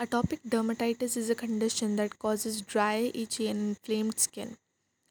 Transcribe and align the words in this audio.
Atopic 0.00 0.38
dermatitis 0.48 1.14
is 1.14 1.28
a 1.28 1.34
condition 1.34 1.96
that 1.96 2.18
causes 2.18 2.62
dry, 2.62 3.10
itchy, 3.14 3.48
and 3.48 3.60
inflamed 3.60 4.18
skin. 4.18 4.56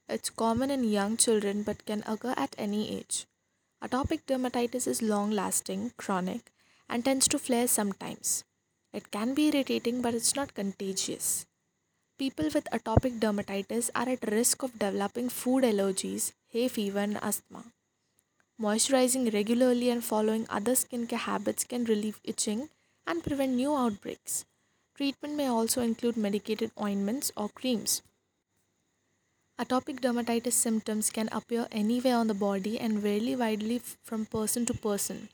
It's 0.08 0.32
common 0.32 0.72
in 0.72 0.84
young 0.84 1.16
children 1.16 1.62
but 1.62 1.86
can 1.86 2.02
occur 2.08 2.34
at 2.36 2.56
any 2.58 2.98
age. 2.98 3.28
Atopic 3.84 4.22
dermatitis 4.26 4.88
is 4.88 5.04
long 5.04 5.30
lasting, 5.30 5.92
chronic, 5.98 6.52
and 6.90 7.06
tends 7.06 7.28
to 7.28 7.38
flare 7.38 7.68
sometimes. 7.68 8.44
It 8.92 9.12
can 9.12 9.36
be 9.36 9.50
irritating 9.50 10.02
but 10.02 10.16
it's 10.16 10.36
not 10.36 10.56
contagious. 10.56 11.46
People 12.18 12.46
with 12.46 12.68
atopic 12.74 13.20
dermatitis 13.20 13.92
are 13.94 14.10
at 14.10 14.32
risk 14.32 14.64
of 14.64 14.80
developing 14.80 15.30
food 15.30 15.66
allergies, 15.66 16.34
hay 16.48 16.68
fever, 16.68 16.98
and 16.98 17.20
asthma. 17.22 17.64
Moisturizing 18.60 19.32
regularly 19.32 19.92
and 19.92 20.04
following 20.04 20.48
other 20.50 20.72
skincare 20.74 21.26
habits 21.30 21.64
can 21.64 21.84
relieve 21.84 22.20
itching 22.24 22.70
and 23.06 23.24
prevent 23.24 23.54
new 23.54 23.76
outbreaks. 23.76 24.46
Treatment 25.00 25.36
may 25.36 25.48
also 25.48 25.82
include 25.82 26.18
medicated 26.18 26.72
ointments 26.78 27.32
or 27.38 27.48
creams. 27.48 28.02
Atopic 29.58 30.02
dermatitis 30.02 30.52
symptoms 30.52 31.10
can 31.10 31.30
appear 31.32 31.70
anywhere 31.72 32.18
on 32.18 32.28
the 32.28 32.34
body 32.34 32.78
and 32.78 33.00
vary 33.00 33.34
widely 33.34 33.80
from 34.04 34.26
person 34.26 34.66
to 34.66 34.74
person. 34.74 35.30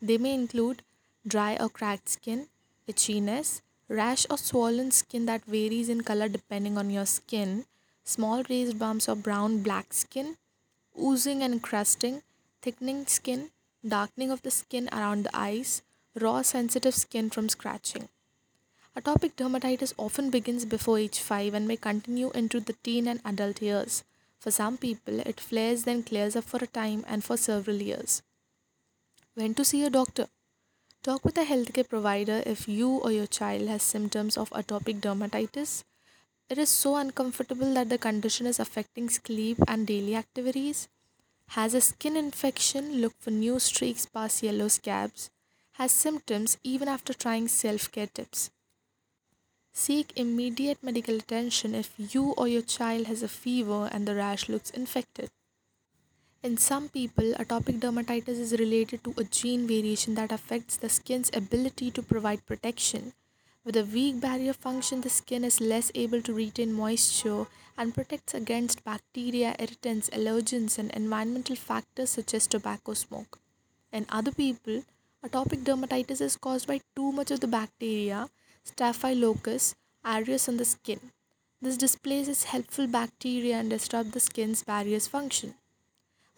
They 0.00 0.16
may 0.16 0.32
include 0.32 0.80
dry 1.26 1.58
or 1.60 1.68
cracked 1.68 2.08
skin, 2.08 2.46
itchiness, 2.88 3.60
rash 3.90 4.24
or 4.30 4.38
swollen 4.38 4.90
skin 4.90 5.26
that 5.26 5.44
varies 5.44 5.90
in 5.90 6.00
color 6.00 6.30
depending 6.30 6.78
on 6.78 6.88
your 6.88 7.04
skin, 7.04 7.66
small 8.02 8.42
raised 8.48 8.78
bumps 8.78 9.06
or 9.06 9.16
brown 9.16 9.62
black 9.62 9.92
skin, 9.92 10.38
oozing 10.98 11.42
and 11.42 11.62
crusting, 11.62 12.22
thickening 12.62 13.04
skin, 13.04 13.50
darkening 13.86 14.30
of 14.30 14.40
the 14.40 14.50
skin 14.50 14.88
around 14.90 15.24
the 15.24 15.36
eyes, 15.36 15.82
raw 16.18 16.40
sensitive 16.40 16.94
skin 16.94 17.28
from 17.28 17.50
scratching. 17.50 18.08
Atopic 18.96 19.36
dermatitis 19.36 19.92
often 19.96 20.30
begins 20.30 20.64
before 20.64 20.98
age 20.98 21.20
5 21.20 21.54
and 21.54 21.68
may 21.68 21.76
continue 21.76 22.30
into 22.32 22.58
the 22.58 22.72
teen 22.82 23.06
and 23.06 23.20
adult 23.24 23.62
years. 23.62 24.02
For 24.40 24.50
some 24.50 24.78
people, 24.78 25.20
it 25.20 25.38
flares 25.38 25.84
then 25.84 26.02
clears 26.02 26.34
up 26.34 26.44
for 26.44 26.58
a 26.62 26.66
time 26.66 27.04
and 27.06 27.22
for 27.22 27.36
several 27.36 27.76
years. 27.76 28.22
When 29.34 29.54
to 29.54 29.64
see 29.64 29.84
a 29.84 29.90
doctor? 29.90 30.26
Talk 31.04 31.24
with 31.24 31.38
a 31.38 31.44
healthcare 31.44 31.88
provider 31.88 32.42
if 32.44 32.68
you 32.68 32.90
or 32.90 33.12
your 33.12 33.28
child 33.28 33.68
has 33.68 33.82
symptoms 33.82 34.36
of 34.36 34.50
atopic 34.50 35.00
dermatitis. 35.00 35.84
It 36.48 36.58
is 36.58 36.68
so 36.68 36.96
uncomfortable 36.96 37.72
that 37.74 37.90
the 37.90 37.96
condition 37.96 38.44
is 38.44 38.58
affecting 38.58 39.08
sleep 39.08 39.58
and 39.68 39.86
daily 39.86 40.16
activities. 40.16 40.88
Has 41.50 41.74
a 41.74 41.80
skin 41.80 42.16
infection, 42.16 43.00
look 43.00 43.14
for 43.20 43.30
new 43.30 43.60
streaks 43.60 44.04
past 44.04 44.42
yellow 44.42 44.66
scabs. 44.66 45.30
Has 45.74 45.92
symptoms 45.92 46.58
even 46.64 46.88
after 46.88 47.14
trying 47.14 47.46
self 47.46 47.90
care 47.92 48.08
tips. 48.08 48.50
Seek 49.72 50.12
immediate 50.16 50.82
medical 50.82 51.16
attention 51.16 51.74
if 51.74 51.94
you 51.96 52.32
or 52.32 52.48
your 52.48 52.62
child 52.62 53.06
has 53.06 53.22
a 53.22 53.28
fever 53.28 53.88
and 53.92 54.06
the 54.06 54.14
rash 54.14 54.48
looks 54.48 54.70
infected. 54.70 55.30
In 56.42 56.56
some 56.56 56.88
people, 56.88 57.32
atopic 57.34 57.80
dermatitis 57.80 58.40
is 58.40 58.58
related 58.58 59.04
to 59.04 59.14
a 59.16 59.24
gene 59.24 59.66
variation 59.66 60.14
that 60.14 60.32
affects 60.32 60.76
the 60.76 60.88
skin's 60.88 61.30
ability 61.34 61.90
to 61.90 62.02
provide 62.02 62.46
protection. 62.46 63.12
With 63.62 63.76
a 63.76 63.84
weak 63.84 64.20
barrier 64.20 64.54
function, 64.54 65.02
the 65.02 65.10
skin 65.10 65.44
is 65.44 65.60
less 65.60 65.92
able 65.94 66.22
to 66.22 66.32
retain 66.32 66.72
moisture 66.72 67.46
and 67.76 67.94
protects 67.94 68.32
against 68.34 68.84
bacteria, 68.84 69.54
irritants, 69.58 70.08
allergens, 70.10 70.78
and 70.78 70.90
environmental 70.92 71.56
factors 71.56 72.10
such 72.10 72.32
as 72.32 72.46
tobacco 72.46 72.94
smoke. 72.94 73.38
In 73.92 74.06
other 74.08 74.32
people, 74.32 74.82
atopic 75.24 75.62
dermatitis 75.64 76.22
is 76.22 76.36
caused 76.36 76.66
by 76.66 76.80
too 76.96 77.12
much 77.12 77.30
of 77.30 77.40
the 77.40 77.46
bacteria, 77.46 78.30
Staphylococcus 78.64 79.74
aureus 80.04 80.48
on 80.48 80.56
the 80.56 80.64
skin. 80.64 81.12
This 81.62 81.76
displaces 81.76 82.44
helpful 82.44 82.86
bacteria 82.86 83.56
and 83.56 83.70
disrupts 83.70 84.12
the 84.12 84.20
skin's 84.20 84.62
barrier's 84.64 85.06
function. 85.06 85.54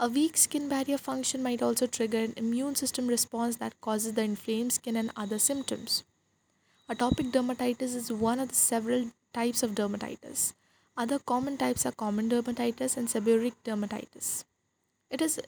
A 0.00 0.08
weak 0.08 0.36
skin 0.36 0.68
barrier 0.68 0.98
function 0.98 1.42
might 1.42 1.62
also 1.62 1.86
trigger 1.86 2.18
an 2.18 2.34
immune 2.36 2.74
system 2.74 3.06
response 3.06 3.56
that 3.56 3.80
causes 3.80 4.14
the 4.14 4.22
inflamed 4.22 4.72
skin 4.72 4.96
and 4.96 5.12
other 5.16 5.38
symptoms. 5.38 6.02
Atopic 6.90 7.30
dermatitis 7.30 7.94
is 7.94 8.12
one 8.12 8.40
of 8.40 8.48
the 8.48 8.54
several 8.54 9.10
types 9.32 9.62
of 9.62 9.72
dermatitis. 9.72 10.54
Other 10.96 11.18
common 11.18 11.56
types 11.56 11.86
are 11.86 11.92
contact 11.92 12.28
dermatitis 12.30 12.96
and 12.96 13.08
seborrheic 13.08 13.54
dermatitis. 13.64 14.44
It 15.10 15.22
is 15.22 15.40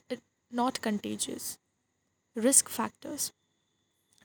not 0.49 0.81
contagious. 0.81 1.57
Risk 2.35 2.69
factors. 2.69 3.33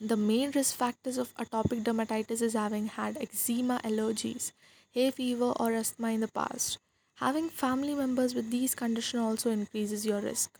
The 0.03 0.17
main 0.17 0.51
risk 0.53 0.77
factors 0.77 1.19
of 1.19 1.35
atopic 1.35 1.83
dermatitis 1.85 2.41
is 2.41 2.55
having 2.55 2.87
had 2.87 3.19
eczema, 3.19 3.83
allergies, 3.85 4.53
hay 4.93 5.11
fever, 5.11 5.53
or 5.61 5.75
asthma 5.75 6.09
in 6.13 6.21
the 6.21 6.29
past. 6.29 6.79
Having 7.17 7.51
family 7.51 7.95
members 7.95 8.35
with 8.35 8.51
these 8.51 8.75
conditions 8.75 9.23
also 9.23 9.51
increases 9.51 10.07
your 10.07 10.23
risk. 10.23 10.59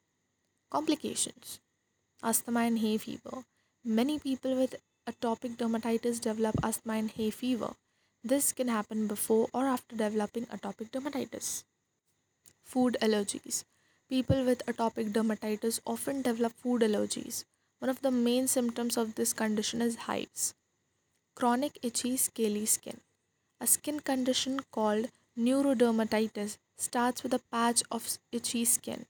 Complications 0.71 1.59
Asthma 2.23 2.61
and 2.61 2.81
hay 2.81 2.99
fever. 2.99 3.45
Many 3.83 4.19
people 4.19 4.57
with 4.57 4.75
atopic 5.09 5.57
dermatitis 5.57 6.21
develop 6.21 6.57
asthma 6.63 6.93
and 6.99 7.11
hay 7.11 7.31
fever. 7.31 7.71
This 8.23 8.53
can 8.53 8.69
happen 8.69 9.07
before 9.07 9.49
or 9.55 9.65
after 9.65 9.97
developing 9.97 10.45
atopic 10.47 10.91
dermatitis. 10.91 11.65
Food 12.63 12.99
allergies. 13.01 13.65
People 14.11 14.45
with 14.45 14.67
atopic 14.67 15.15
dermatitis 15.15 15.81
often 15.87 16.21
develop 16.21 16.53
food 16.53 16.83
allergies. 16.83 17.45
One 17.81 17.89
of 17.89 18.03
the 18.03 18.11
main 18.11 18.47
symptoms 18.47 18.99
of 18.99 19.15
this 19.15 19.33
condition 19.33 19.81
is 19.81 19.97
hives. 20.07 20.53
Chronic 21.35 21.79
itchy, 21.83 22.19
scaly 22.19 22.67
skin. 22.67 23.01
A 23.59 23.67
skin 23.67 24.01
condition 24.01 24.61
called 24.71 25.09
neurodermatitis 25.39 26.59
starts 26.77 27.23
with 27.23 27.33
a 27.33 27.41
patch 27.51 27.83
of 27.91 28.19
itchy 28.31 28.67
skin. 28.67 29.07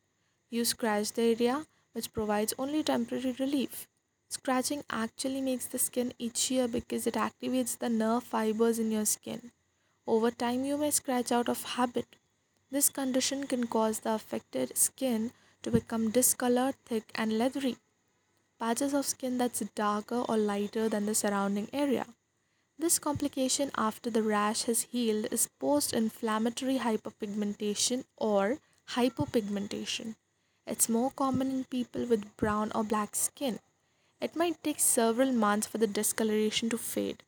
You 0.51 0.65
scratch 0.65 1.13
the 1.13 1.23
area, 1.23 1.67
which 1.95 2.13
provides 2.13 2.55
only 2.59 2.85
temporary 2.85 3.35
relief. 3.41 3.89
Scratching 4.29 4.85
actually 4.89 5.41
makes 5.41 5.67
the 5.67 5.79
skin 5.81 6.13
itchier 6.21 6.71
because 6.71 7.09
it 7.09 7.15
activates 7.15 7.77
the 7.77 7.89
nerve 7.89 8.23
fibers 8.23 8.79
in 8.79 8.93
your 8.93 9.05
skin. 9.05 9.51
Over 10.07 10.31
time, 10.31 10.65
you 10.65 10.77
may 10.77 10.93
scratch 10.93 11.33
out 11.33 11.49
of 11.49 11.65
habit. 11.75 12.15
This 12.71 12.89
condition 12.89 13.49
can 13.49 13.67
cause 13.67 14.01
the 14.01 14.15
affected 14.15 14.79
skin 14.79 15.33
to 15.65 15.73
become 15.73 16.13
discolored, 16.13 16.77
thick, 16.87 17.11
and 17.17 17.37
leathery. 17.37 17.77
Patches 18.61 18.93
of 18.93 19.07
skin 19.07 19.39
that's 19.39 19.61
darker 19.75 20.23
or 20.29 20.37
lighter 20.37 20.89
than 20.89 21.07
the 21.07 21.15
surrounding 21.15 21.69
area. 21.73 22.07
This 22.79 22.99
complication 22.99 23.71
after 23.77 24.11
the 24.11 24.23
rash 24.23 24.65
has 24.65 24.83
healed 24.83 25.29
is 25.31 25.49
post 25.59 25.95
inflammatory 25.95 26.79
hyperpigmentation 26.79 28.05
or 28.19 28.59
hypopigmentation. 28.91 30.15
It's 30.67 30.89
more 30.91 31.11
common 31.11 31.51
in 31.51 31.65
people 31.65 32.05
with 32.05 32.37
brown 32.37 32.71
or 32.75 32.85
black 32.85 33.17
skin. 33.17 33.61
It 34.21 34.37
might 34.37 34.63
take 34.63 34.79
several 34.79 35.33
months 35.33 35.67
for 35.67 35.79
the 35.79 35.87
discoloration 35.87 36.69
to 36.71 36.79
fade. 36.79 37.23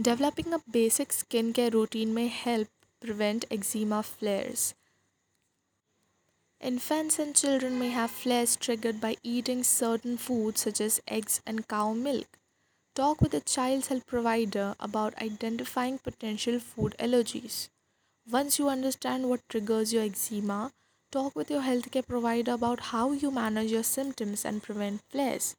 Developing 0.00 0.52
a 0.52 0.60
basic 0.68 1.10
skincare 1.10 1.72
routine 1.72 2.12
may 2.12 2.26
help 2.26 2.68
prevent 3.00 3.44
eczema 3.50 4.02
flares. 4.02 4.74
Infants 6.60 7.18
and 7.18 7.36
children 7.36 7.78
may 7.78 7.90
have 7.90 8.10
flares 8.10 8.56
triggered 8.56 9.00
by 9.00 9.16
eating 9.22 9.62
certain 9.62 10.16
foods 10.16 10.62
such 10.62 10.80
as 10.80 11.00
eggs 11.06 11.40
and 11.46 11.68
cow 11.68 11.92
milk. 11.92 12.38
Talk 12.94 13.20
with 13.20 13.34
a 13.34 13.40
child's 13.40 13.88
health 13.88 14.06
provider 14.06 14.74
about 14.80 15.20
identifying 15.20 15.98
potential 15.98 16.58
food 16.58 16.94
allergies. 16.98 17.68
Once 18.30 18.58
you 18.58 18.68
understand 18.68 19.28
what 19.28 19.48
triggers 19.48 19.92
your 19.92 20.02
eczema, 20.04 20.72
talk 21.12 21.36
with 21.36 21.50
your 21.50 21.62
healthcare 21.62 22.06
provider 22.06 22.52
about 22.52 22.80
how 22.80 23.12
you 23.12 23.30
manage 23.30 23.70
your 23.70 23.82
symptoms 23.82 24.44
and 24.44 24.62
prevent 24.62 25.02
flares. 25.10 25.56